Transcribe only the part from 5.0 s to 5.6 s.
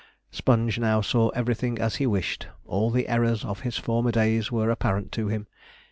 to him.